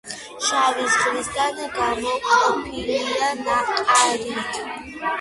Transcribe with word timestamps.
შავი 0.45 0.85
ზღვისგან 0.95 1.61
გამოყოფილია 1.77 3.31
ნაყარით. 3.45 4.63